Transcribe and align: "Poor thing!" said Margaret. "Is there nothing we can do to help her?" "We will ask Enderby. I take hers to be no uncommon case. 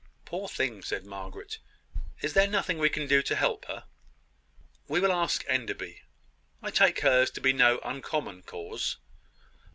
"Poor 0.25 0.47
thing!" 0.49 0.81
said 0.81 1.05
Margaret. 1.05 1.59
"Is 2.23 2.33
there 2.33 2.47
nothing 2.47 2.79
we 2.79 2.89
can 2.89 3.05
do 3.07 3.21
to 3.21 3.35
help 3.35 3.65
her?" 3.65 3.83
"We 4.87 4.99
will 4.99 5.11
ask 5.11 5.45
Enderby. 5.47 6.01
I 6.59 6.71
take 6.71 7.01
hers 7.01 7.29
to 7.29 7.39
be 7.39 7.53
no 7.53 7.79
uncommon 7.83 8.41
case. 8.41 8.95